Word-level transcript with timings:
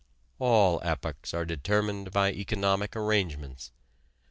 All 0.39 0.79
epochs 0.81 1.31
are 1.31 1.45
determined 1.45 2.09
by 2.09 2.31
economic 2.33 2.95
arrangements. 2.95 3.71